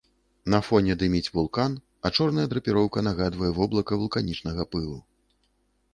[0.53, 1.75] На фоне дыміць вулкан,
[2.09, 4.97] а чорная драпіроўка нагадвае воблака вулканічнага пылу.